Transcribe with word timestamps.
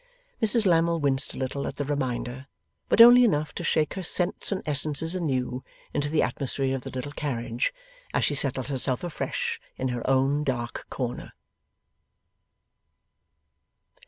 Mrs 0.41 0.65
Lammle 0.65 0.99
winced 0.99 1.35
a 1.35 1.37
little 1.37 1.67
at 1.67 1.75
the 1.75 1.85
reminder, 1.85 2.47
but 2.89 3.01
only 3.01 3.23
enough 3.23 3.53
to 3.53 3.63
shake 3.63 3.93
her 3.93 4.01
scents 4.01 4.51
and 4.51 4.63
essences 4.65 5.13
anew 5.13 5.63
into 5.93 6.09
the 6.09 6.23
atmosphere 6.23 6.73
of 6.75 6.81
the 6.81 6.89
little 6.89 7.11
carriage, 7.11 7.71
as 8.11 8.25
she 8.25 8.33
settled 8.33 8.69
herself 8.69 9.03
afresh 9.03 9.61
in 9.77 9.89
her 9.89 10.01
own 10.09 10.43
dark 10.43 10.87
corner. 10.89 11.33